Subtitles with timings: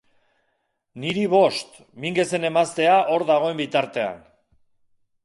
[1.01, 4.21] Niri bost, Minguezen emaztea hor dagoen bitartean.